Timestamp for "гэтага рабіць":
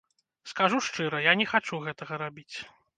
1.87-2.55